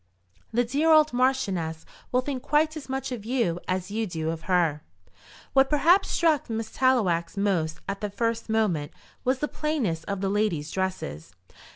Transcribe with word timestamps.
The 0.51 0.63
dear 0.65 0.89
old 0.91 1.13
marchioness 1.13 1.85
will 2.11 2.21
think 2.21 2.41
quite 2.41 2.75
as 2.75 2.89
much 2.89 3.11
of 3.11 3.23
you 3.23 3.59
as 3.67 3.91
you 3.91 4.07
do 4.07 4.31
of 4.31 4.41
her." 4.49 4.81
What 5.53 5.69
perhaps 5.69 6.09
struck 6.09 6.49
Miss 6.49 6.71
Tallowax 6.71 7.37
most 7.37 7.77
at 7.87 8.01
the 8.01 8.09
first 8.09 8.49
moment 8.49 8.93
was 9.23 9.37
the 9.37 9.47
plainness 9.47 10.03
of 10.05 10.19
the 10.21 10.29
ladies' 10.29 10.71
dresses. 10.71 11.35